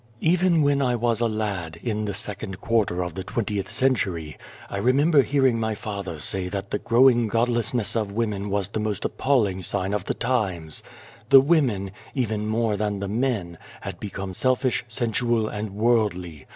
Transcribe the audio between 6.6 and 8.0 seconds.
the growing godless ness